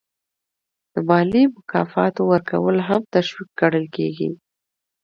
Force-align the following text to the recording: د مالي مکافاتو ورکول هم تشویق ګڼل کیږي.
د 0.93 0.95
مالي 1.09 1.43
مکافاتو 1.55 2.21
ورکول 2.31 2.77
هم 2.87 3.01
تشویق 3.13 3.49
ګڼل 3.59 3.85
کیږي. 3.95 4.29